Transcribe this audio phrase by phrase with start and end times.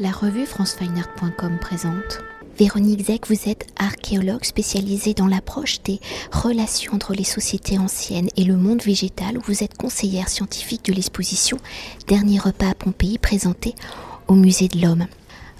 [0.00, 2.20] La revue francefineart.com présente.
[2.56, 5.98] Véronique Zeck, vous êtes archéologue spécialisée dans l'approche des
[6.30, 9.38] relations entre les sociétés anciennes et le monde végétal.
[9.38, 11.56] Vous êtes conseillère scientifique de l'exposition
[12.06, 13.74] Dernier repas à Pompéi présentée
[14.28, 15.08] au Musée de l'Homme.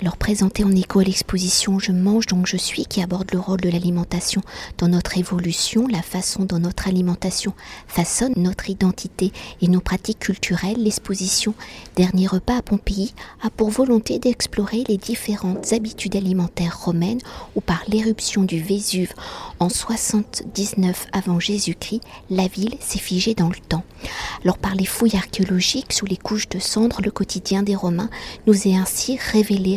[0.01, 3.61] Alors présenté en écho à l'exposition Je mange donc je suis qui aborde le rôle
[3.61, 4.43] de l'alimentation
[4.79, 7.53] dans notre évolution, la façon dont notre alimentation
[7.89, 11.53] façonne notre identité et nos pratiques culturelles, l'exposition
[11.97, 17.21] Dernier repas à Pompéi a pour volonté d'explorer les différentes habitudes alimentaires romaines
[17.57, 19.15] où par l'éruption du Vésuve
[19.59, 23.83] en 79 avant Jésus-Christ, la ville s'est figée dans le temps.
[24.45, 28.11] Alors par les fouilles archéologiques sous les couches de cendres, le quotidien des Romains
[28.47, 29.77] nous est ainsi révélé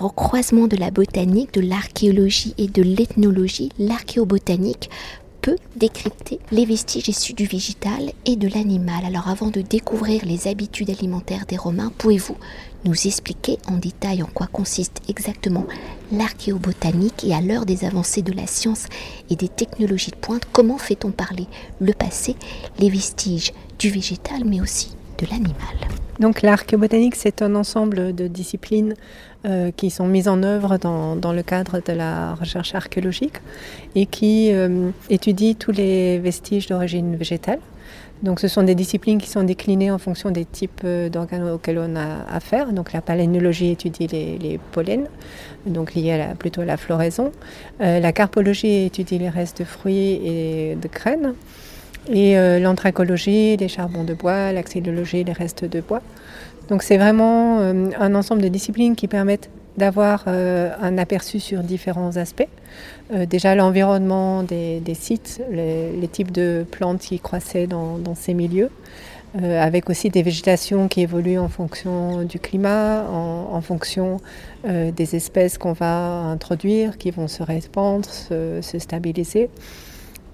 [0.00, 4.90] Au croisement de la botanique, de l'archéologie et de l'ethnologie, l'archéobotanique
[5.46, 9.04] peut décrypter les vestiges issus du végétal et de l'animal.
[9.04, 12.36] Alors avant de découvrir les habitudes alimentaires des Romains, pouvez-vous
[12.84, 15.64] nous expliquer en détail en quoi consiste exactement
[16.10, 18.86] l'archéobotanique et à l'heure des avancées de la science
[19.30, 21.46] et des technologies de pointe, comment fait-on parler
[21.80, 22.34] le passé,
[22.80, 28.94] les vestiges du végétal mais aussi de l'animal donc l'archéobotanique, c'est un ensemble de disciplines
[29.44, 33.36] euh, qui sont mises en œuvre dans, dans, le cadre de la recherche archéologique
[33.94, 37.58] et qui euh, étudient tous les vestiges d'origine végétale.
[38.22, 41.78] Donc ce sont des disciplines qui sont déclinées en fonction des types euh, d'organes auxquels
[41.78, 42.72] on a affaire.
[42.72, 45.08] Donc la palénologie étudie les, les pollens,
[45.66, 47.30] donc liés à la, plutôt à la floraison.
[47.78, 51.34] la carpologie étudie les restes de fruits et de graines.
[52.12, 56.02] Et euh, l'anthracologie, les charbons de bois, la les restes de bois.
[56.68, 61.60] Donc c'est vraiment euh, un ensemble de disciplines qui permettent d'avoir euh, un aperçu sur
[61.60, 62.48] différents aspects.
[63.12, 68.70] déjà l'environnement des, sites, les, types de plantes qui croissaient dans, ces milieux,
[69.38, 74.18] avec aussi des végétations qui évoluent en fonction du climat, en, fonction
[74.64, 79.50] des espèces qu'on va introduire, qui vont se répandre, se stabiliser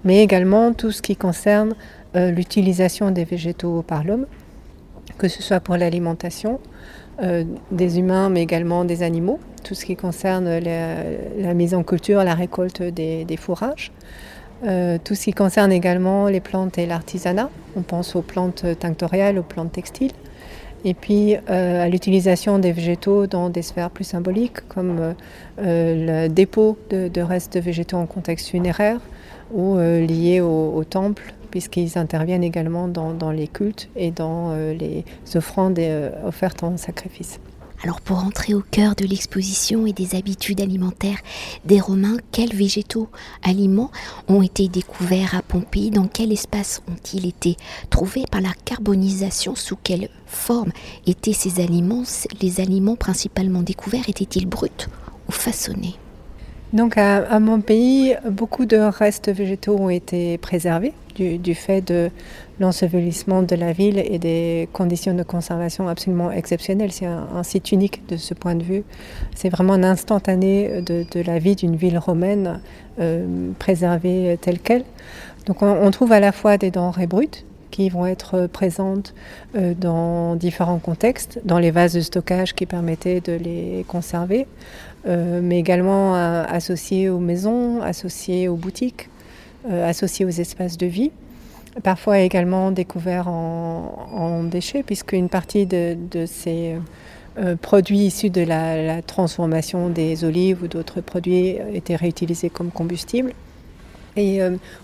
[0.03, 1.75] mais également tout ce qui concerne
[2.15, 4.27] euh, l'utilisation des végétaux par l'homme,
[5.17, 6.59] que ce soit pour l'alimentation
[7.21, 12.23] euh, des humains, mais également des animaux, tout ce qui concerne la, mise en culture,
[12.23, 13.91] la récolte des, fourrages.
[14.65, 17.49] Euh, tout ce qui concerne également les plantes et l'artisanat.
[17.75, 20.11] On pense aux plantes tinctoriales, aux plantes textiles.
[20.85, 25.15] Et puis à l'utilisation des végétaux dans des sphères plus symboliques, comme
[25.57, 28.99] le dépôt de, de, restes végétaux en contexte funéraire,
[29.53, 35.05] ou euh, liés au, temple, puisqu'ils interviennent également dans, les cultes et dans euh, les
[35.35, 37.39] offrandes euh, offertes en sacrifice.
[37.83, 41.19] Alors pour entrer au cœur de l'exposition et des habitudes alimentaires
[41.65, 43.09] des Romains, quels végétaux
[43.43, 43.91] aliments
[44.29, 45.91] ont été découverts à Pompéi?
[45.91, 47.57] Dans quel espace ont-ils été
[47.89, 49.55] trouvés par la carbonisation?
[49.55, 50.71] Sous quelle forme
[51.07, 52.03] étaient ces aliments?
[52.41, 54.69] Les aliments principalement découverts étaient-ils bruts
[55.27, 55.95] ou façonnés?
[56.73, 62.09] Donc à, mon pays, beaucoup de restes végétaux ont été préservés du, fait de
[62.59, 66.91] l'ensevelissement de la ville et des conditions de conservation absolument exceptionnelles.
[66.91, 68.83] C'est un, site unique de ce point de vue.
[69.35, 72.59] C'est vraiment un instantané de, la vie d'une ville romaine
[72.99, 74.83] euh, préservée telle qu'elle.
[75.45, 79.13] Donc on, trouve à la fois des denrées brutes qui vont être présentes
[79.55, 84.47] euh, dans différents contextes, dans les vases de stockage qui permettaient de les conserver,
[85.05, 89.09] mais également euh, associés aux maisons, associés aux boutiques,
[89.69, 91.11] associés aux espaces de vie.
[91.83, 95.97] Parfois également découverts en, déchets, puisque une partie de,
[96.27, 96.75] ces
[97.61, 103.33] produits issus de la, transformation des olives ou d'autres produits étaient réutilisés comme combustible.
[104.17, 104.41] Et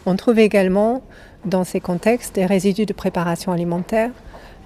[0.08, 1.04] on trouve également
[1.46, 4.12] dans ces contextes des résidus de préparation alimentaire,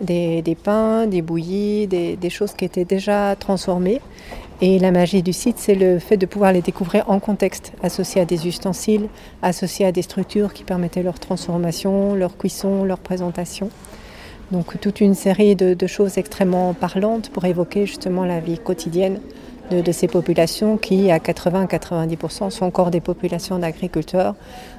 [0.01, 4.01] des, pains, des bouillies, des, choses qui étaient déjà transformées.
[4.65, 8.21] Et la magie du site, c'est le fait de pouvoir les découvrir en contexte, associés
[8.21, 9.09] à des ustensiles,
[9.41, 13.69] associés à des structures qui permettaient leur transformation, leur cuisson, leur présentation.
[14.51, 19.19] Donc toute une série de choses extrêmement parlantes pour évoquer justement la vie quotidienne
[19.69, 24.35] de, ces populations qui, à 80-90%, sont encore des populations d'agriculteurs,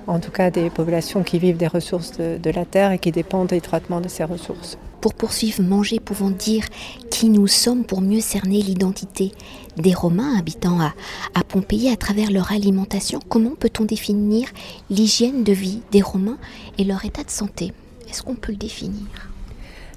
[0.06, 3.52] en tout cas des populations qui vivent des ressources de, la terre et qui dépendent
[3.52, 4.78] étroitement de ces ressources.
[5.04, 6.64] Pour poursuivre Manger, pouvons dire
[7.10, 9.32] qui nous sommes pour mieux cerner l'identité
[9.76, 10.94] des Romains habitant à,
[11.34, 13.20] à Pompéi à travers leur alimentation.
[13.28, 14.48] Comment peut-on définir
[14.88, 16.38] l'hygiène de vie des Romains
[16.78, 17.74] et leur état de santé?
[18.08, 19.04] Est-ce qu'on peut le définir?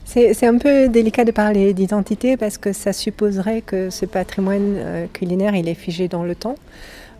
[0.03, 5.05] C'est un peu délicat de parler d'identité parce que ça supposerait que ce patrimoine euh,
[5.13, 6.55] culinaire, il est figé dans le temps.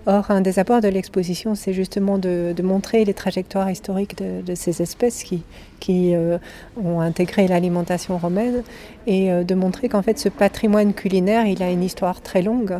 [0.09, 4.81] Or, un des apports de l'exposition, c'est justement de, montrer les trajectoires historiques de, ces
[4.81, 6.38] espèces qui, euh,
[6.81, 8.63] ont intégré l'alimentation romaine
[9.06, 12.80] et euh, de montrer qu'en fait ce patrimoine culinaire, il a une histoire très longue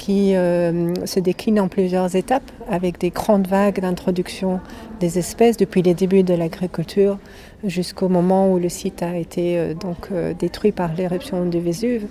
[0.00, 4.58] qui euh, se décline en plusieurs étapes avec des grandes vagues d'introduction
[4.98, 7.18] des espèces depuis les débuts de l'agriculture
[7.64, 12.06] jusqu'au moment où le site a été euh, donc euh, détruit par l'éruption du Vésuve.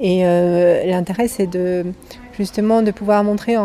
[0.00, 0.22] Et
[0.86, 1.84] l'intérêt, c'est de
[2.38, 3.56] justement de pouvoir montrer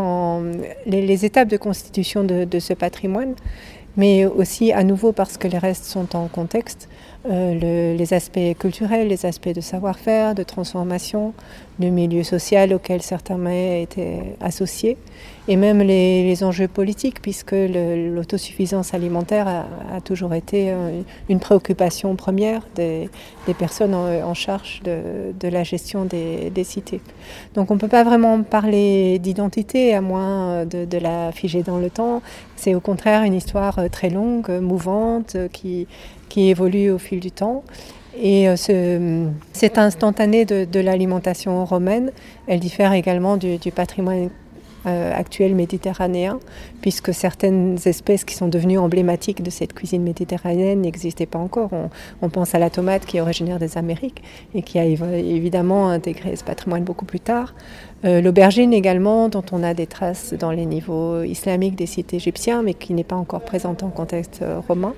[0.85, 3.33] les, étapes de constitution de, ce patrimoine,
[3.95, 6.89] mais aussi à nouveau parce que les restes sont en contexte,
[7.29, 11.33] euh, les aspects culturels, les aspects de savoir-faire, de transformation,
[11.79, 14.97] le milieu social auquel certains mets étaient associés,
[15.47, 22.63] et même les, enjeux politiques, puisque l'autosuffisance alimentaire a, toujours été euh, une préoccupation première
[22.75, 23.09] des,
[23.59, 27.01] personnes en, charge de, la gestion des, cités.
[27.53, 31.89] Donc on ne peut pas vraiment parler d'identité à moins de, la figer dans le
[31.91, 32.21] temps.
[32.55, 35.87] C'est au contraire une histoire très longue, mouvante, qui
[36.29, 37.63] qui évolue au fil du temps.
[38.21, 42.11] Et euh, ce, cette instantanée de, l'alimentation romaine,
[42.47, 44.29] elle diffère également du, patrimoine
[44.85, 46.39] euh, actuel méditerranéen,
[46.81, 51.69] puisque certaines espèces qui sont devenues emblématiques de cette cuisine méditerranéenne n'existaient pas encore.
[52.21, 54.23] On, pense à la tomate qui est originaire des Amériques
[54.55, 57.53] et qui a évidemment intégré ce patrimoine beaucoup plus tard.
[58.05, 62.63] Euh, l'aubergine également, dont on a des traces dans les niveaux islamiques des sites égyptiens,
[62.63, 64.93] mais qui n'est pas encore présente en contexte romain.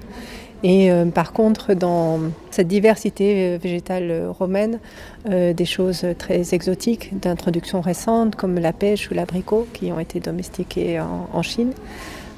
[0.63, 2.19] Et euh, par contre, dans
[2.51, 4.79] cette diversité euh, végétale euh, romaine,
[5.25, 10.99] des choses très exotiques d'introduction récente, comme la pêche ou l'abricot, qui ont été domestiquées
[10.99, 11.73] en, Chine.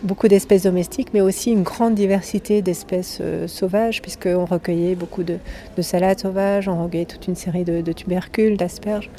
[0.03, 5.37] Beaucoup d'espèces domestiques, mais aussi une grande diversité d'espèces sauvages, puisqu'on recueillait beaucoup de,
[5.79, 9.09] salades sauvages, on recueillait toute une série de tubercules, d'asperges.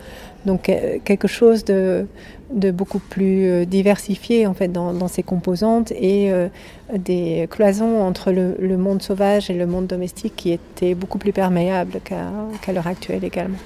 [0.45, 0.71] Donc
[1.05, 2.07] quelque chose de,
[2.53, 6.49] de beaucoup plus euh, diversifié en fait dans, ses composantes et euh,
[6.95, 12.01] des cloisons entre le, monde sauvage et le monde domestique qui étaient beaucoup plus perméables
[12.05, 13.59] qu'à l'heure actuelle également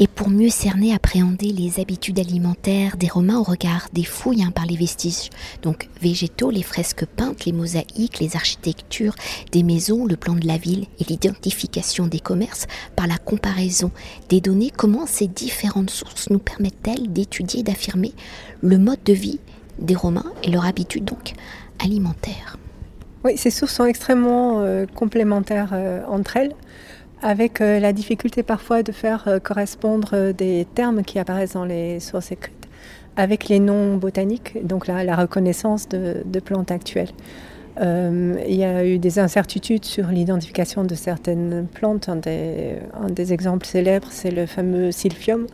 [0.00, 4.50] et pour mieux cerner, appréhender les habitudes alimentaires des Romains au regard des fouilles hein,
[4.50, 5.28] par les vestiges,
[5.62, 9.14] donc végétaux, les fresques peintes, les mosaïques, les architectures
[9.52, 12.66] des maisons, le plan de la ville et l'identification des commerces
[12.96, 13.90] par la comparaison
[14.30, 18.14] des données, comment ces différentes sources nous permettent-elles d'étudier d'affirmer
[18.62, 19.38] le mode de vie
[19.78, 21.34] des Romains et leur habitude donc
[21.78, 22.56] alimentaire?
[23.22, 26.54] Oui, ces sources sont extrêmement euh, complémentaires euh, entre elles
[27.22, 31.64] avec euh, la difficulté parfois de faire euh, correspondre euh, des termes qui apparaissent dans
[31.64, 32.54] les sources écrites
[33.16, 37.10] avec les noms botaniques, donc la, reconnaissance de, plantes actuelles.
[37.78, 42.08] il y a eu des incertitudes sur l'identification de certaines plantes.
[42.08, 45.46] Un des, exemples célèbres, c'est le fameux silphium,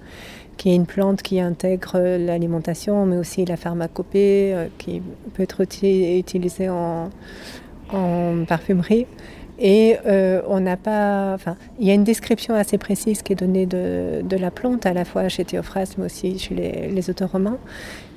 [0.59, 5.03] qui est une plante qui intègre l'alimentation, mais aussi la pharmacopée, qui
[5.35, 7.11] peut être utilisée en
[8.47, 9.07] parfumerie.
[9.59, 11.33] Et euh, on n'a pas.
[11.35, 14.85] Enfin, il y a une description assez précise qui est donnée de, de la plante,
[14.85, 17.59] à la fois chez Théophraste, mais aussi chez les, les auteurs romains.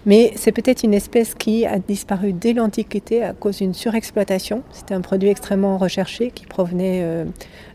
[0.06, 4.64] Mais c'est peut-être une espèce qui a disparu dès l'Antiquité à cause d'une surexploitation.
[4.72, 7.26] C'était un produit extrêmement recherché qui provenait euh,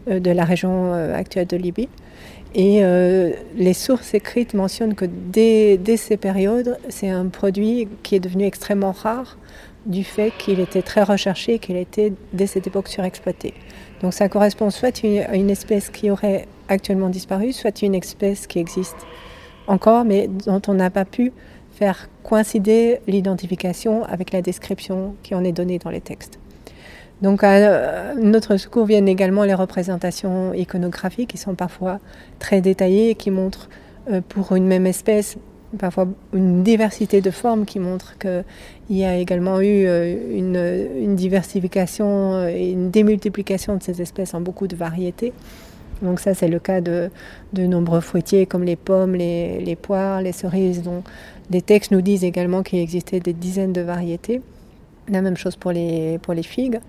[0.09, 1.89] euh de la région actuelle de Libye.
[2.55, 2.83] Et
[3.57, 8.45] les sources écrites mentionnent que dès, dès ces périodes, c'est un produit qui est devenu
[8.45, 9.39] extrêmement rare
[9.87, 13.55] du fait qu'il était très recherché et qu'il était dès cette époque surexploité.
[14.03, 18.47] Donc ça correspond soit à une espèce qui aurait actuellement disparu, soit à une espèce
[18.47, 18.97] qui existe
[19.67, 21.33] encore, mais dont on n'a pas pu
[21.73, 26.39] faire coïncider l'identification avec la description qui en est donnée dans les textes.
[27.23, 31.99] Donc à notre secours viennent également les représentations iconographiques qui sont parfois
[32.39, 33.69] très détaillées et qui montrent
[34.11, 35.39] euh, pour une même espèce
[35.79, 38.45] parfois une diversité de formes qui montre qu'il
[38.91, 44.67] y a également eu euh, une, diversification et une démultiplication de ces espèces en beaucoup
[44.67, 45.33] de variétés.
[46.03, 47.11] Donc ça, c'est le cas de,
[47.57, 51.03] nombreux fruitiers comme les pommes, les, poires, les cerises, dont
[51.51, 54.41] les textes nous disent également qu'il existait des dizaines de variétés.
[55.09, 56.81] La même chose pour les, pour figues.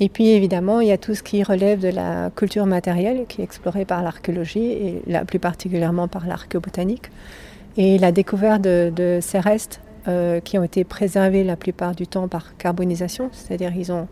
[0.00, 3.40] Et puis évidemment, il y a tout ce qui relève de la culture matérielle qui
[3.40, 7.10] est explorée par l'archéologie et là, plus particulièrement par l'archéobotanique.
[7.76, 12.28] Et la découverte de, ces restes euh, qui ont été préservés la plupart du temps
[12.28, 14.08] par carbonisation, c'est-à-dire ils ont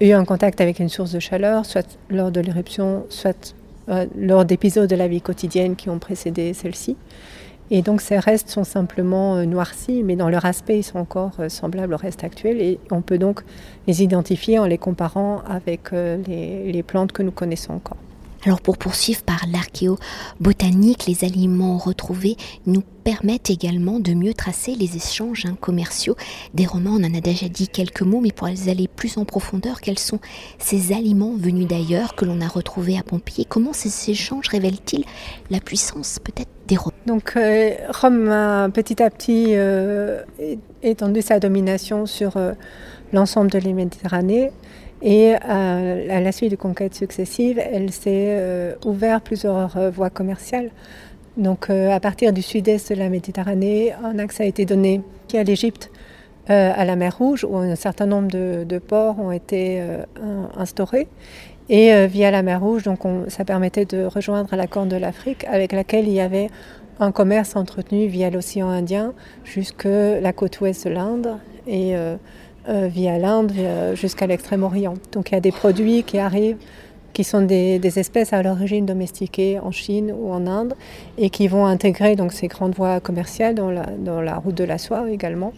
[0.00, 3.54] eu un contact avec une source de chaleur, soit lors de l'éruption, soit
[3.90, 6.96] euh, lors d'épisodes de la vie quotidienne qui ont précédé celle-ci.
[7.72, 11.32] Et donc ces restes sont simplement euh, noircis, mais dans leur aspect, ils sont encore
[11.48, 12.62] semblables aux restes actuels.
[12.62, 13.42] Et on peut donc
[13.86, 17.98] les identifier en les comparant avec les plantes que nous connaissons encore.
[18.46, 24.96] Alors pour poursuivre par l'archéobotanique, les aliments retrouvés nous permettent également de mieux tracer les
[24.96, 26.16] échanges hein, commerciaux
[26.54, 26.92] des Romains.
[26.98, 30.20] On en a déjà dit quelques mots, mais pour aller plus en profondeur, quels sont
[30.58, 35.04] ces aliments venus d'ailleurs que l'on a retrouvés à Pompéi Comment ces échanges révèlent-ils
[35.50, 40.22] la puissance peut-être des Romains Donc euh, Rome a petit à petit euh,
[40.82, 42.52] étendu sa domination sur euh,
[43.12, 44.50] l'ensemble de la Méditerranée.
[45.02, 50.10] Et euh, à, la suite de conquêtes successives, elle s'est euh, ouvert plusieurs euh, voies
[50.10, 50.70] commerciales.
[51.36, 55.00] Donc à partir du sud-est de la Méditerranée, un axe a été donné
[55.32, 55.90] à l'Égypte,
[56.48, 59.80] à la mer Rouge, où un certain nombre de, ports ont été
[60.56, 61.06] instaurés.
[61.68, 65.72] Et via la mer Rouge, donc ça permettait de rejoindre la Corne de l'Afrique, avec
[65.72, 66.50] laquelle il y avait
[66.98, 69.14] un commerce entretenu via l'océan Indien
[69.44, 71.36] jusque la côte ouest de l'Inde.
[71.68, 71.94] Et
[72.68, 73.52] euh, via l'Inde
[73.94, 74.94] jusqu'à l'Extrême-Orient.
[75.12, 76.58] Donc il y a des produits qui arrivent
[77.12, 80.74] qui sont des, espèces à l'origine domestiquées en Chine ou en Inde
[81.18, 85.10] et qui vont intégrer donc ces grandes voies commerciales dans la, route de la soie
[85.10, 85.52] également,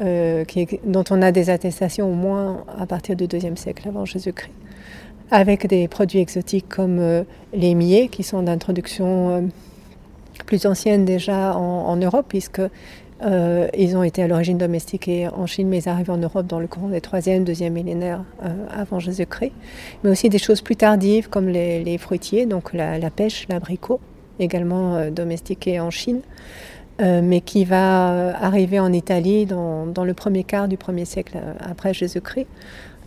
[0.00, 0.44] euh,
[0.84, 4.52] dont on a des attestations au moins à partir du deuxième siècle avant Jésus-Christ,
[5.30, 9.48] avec des produits exotiques comme euh, les millet qui sont d'introduction
[10.46, 12.62] plus ancienne déjà en Europe puisque
[13.22, 16.58] euh, ils ont été à l'origine domestiqués en Chine, mais ils arrivent en Europe dans
[16.58, 19.52] le courant des 3e, 2e millénaires euh, avant Jésus-Christ.
[20.02, 24.00] Mais aussi des choses plus tardives comme les, fruitiers, donc la, pêche, l'abricot,
[24.38, 26.20] également euh, domestiqué en Chine,
[27.02, 31.94] mais qui va arriver en Italie dans, dans, le premier quart du 1er siècle après
[31.94, 32.46] Jésus-Christ.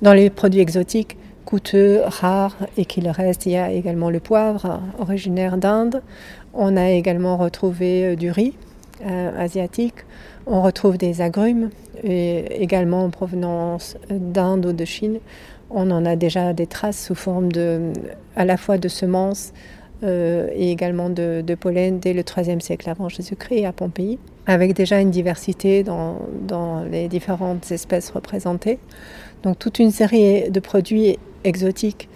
[0.01, 1.15] Dans les produits exotiques,
[1.45, 6.01] coûteux, rares et qu'il reste, il y a également le poivre, originaire d'Inde.
[6.55, 8.55] On a également retrouvé du riz,
[9.05, 10.05] euh, asiatique.
[10.45, 11.69] On retrouve des agrumes,
[12.03, 15.19] également en provenance d'Inde ou de Chine.
[15.69, 17.93] On en a déjà des traces sous forme de,
[18.35, 19.53] à la fois de semences
[20.03, 24.99] euh, et également de, pollen dès le IIIe siècle avant Jésus-Christ à Pompéi, avec déjà
[24.99, 28.79] une diversité dans, dans, les différentes espèces représentées.
[29.43, 32.09] Donc toute une série de produits exotiques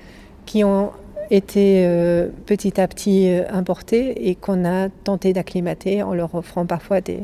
[0.45, 0.91] qui ont
[1.29, 6.65] été euh, petit à petit euh, importés et qu'on a tenté d'acclimater en leur offrant
[6.65, 7.23] parfois des,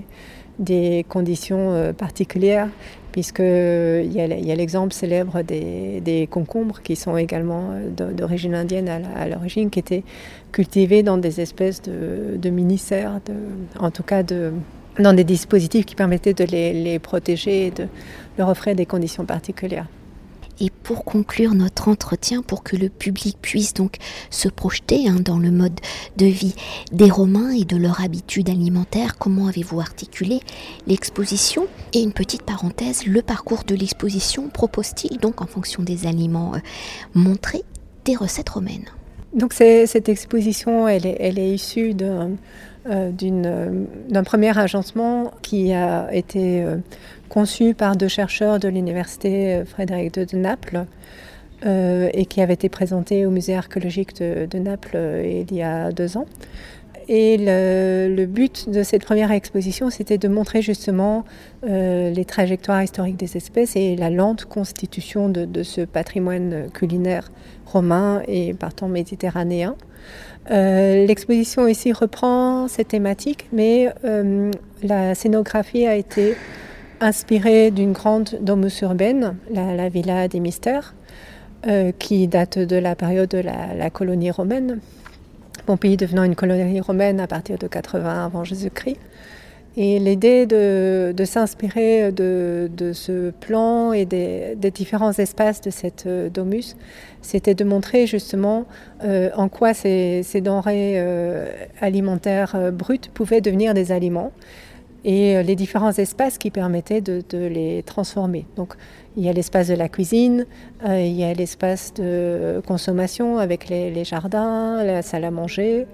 [0.60, 2.70] des conditions euh, particulières,
[3.12, 9.70] puisqu'il y a, l'exemple célèbre des, des, concombres qui sont également d'origine indienne à l'origine,
[9.70, 10.04] qui étaient
[10.52, 13.20] cultivés dans des espèces de, de mini-serres,
[13.80, 14.52] en tout cas de,
[15.00, 17.88] dans des dispositifs qui permettaient de les, les protéger et de
[18.40, 19.86] leur offrir des conditions particulières.
[20.84, 23.98] Pour conclure notre entretien, pour que le public puisse donc
[24.30, 25.80] se projeter hein, dans le mode
[26.18, 26.56] de vie
[26.92, 30.42] des Romains et de leur habitude alimentaire, comment avez-vous articulé
[30.86, 31.68] l'exposition?
[31.94, 36.60] Et une petite parenthèse, le parcours de l'exposition propose-t-il donc en fonction des aliments euh,
[37.14, 37.64] montrés
[38.04, 38.90] des recettes romaines?
[39.34, 42.32] Donc cette exposition, elle est, est issue d'un
[42.86, 46.78] d'un premier agencement qui a été euh,
[47.34, 50.86] conçu par deux chercheurs de l'université euh, Frédéric II de Naples
[51.66, 55.92] euh, et qui avait été présenté au musée archéologique de, Naples euh, il y a
[55.92, 56.28] deux ans.
[57.08, 61.26] Et le, but de cette première exposition, c'était de montrer justement
[61.64, 67.32] les trajectoires historiques des espèces et la lente constitution de, ce patrimoine culinaire
[67.66, 69.76] romain et partant méditerranéen.
[70.50, 73.90] L'exposition ici reprend cette thématique, mais
[74.84, 76.36] la scénographie a été
[77.04, 80.96] inspiré d'une grande domus urbaine, la, Villa des Mystères,
[81.68, 84.80] euh, qui date de la période de la, colonie romaine.
[85.66, 88.98] Pompéi devenant une colonie romaine à partir de 80 avant Jésus-Christ.
[89.76, 96.76] Et l'idée de, s'inspirer de, ce plan et des, différents espaces de cette euh, domus,
[97.24, 98.68] c'était de montrer justement
[99.04, 101.02] euh, en quoi ces, denrées
[101.82, 104.32] alimentaires brutes pouvaient devenir des aliments
[105.06, 108.46] et euh, les différents espaces qui permettaient de, les transformer.
[108.56, 108.76] Donc
[109.18, 110.46] il y a l'espace de la cuisine,
[110.88, 115.86] euh, il y a l'espace de consommation avec les, jardins, la salle à manger.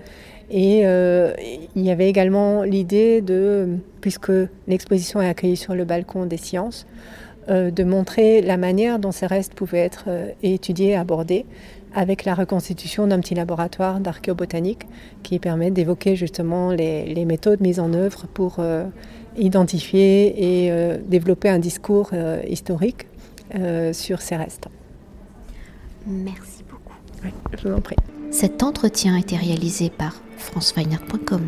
[0.52, 1.34] Et euh,
[1.76, 4.32] il y avait également l'idée de, puisque
[4.68, 6.88] l'exposition est accueillie sur le balcon des sciences,
[7.48, 10.08] de montrer la manière dont ces restes pouvaient être
[10.44, 11.48] étudiés, abordés,
[11.94, 14.88] avec la reconstitution d'un petit laboratoire d'archéobotanique
[15.24, 18.86] qui permet d'évoquer justement les, méthodes mises en œuvre pour euh,
[19.38, 23.08] identifier et euh, développer un discours euh, historique
[23.94, 24.68] sur ces restes.
[26.06, 26.94] Merci beaucoup.
[27.58, 27.96] je vous en prie.
[28.30, 31.48] Cet entretien a été réalisé par franceweiner.com.